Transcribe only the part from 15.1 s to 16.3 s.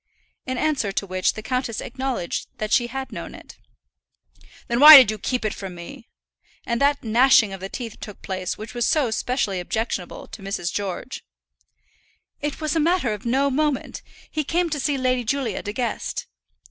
Julia De Guest."